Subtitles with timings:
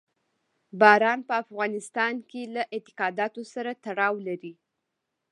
[0.81, 4.53] باران په افغانستان کې له اعتقاداتو سره تړاو لري.